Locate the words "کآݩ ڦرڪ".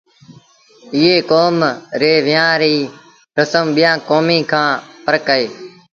4.51-5.25